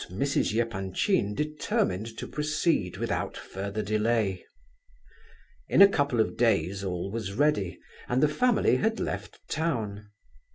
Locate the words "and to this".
0.09-0.29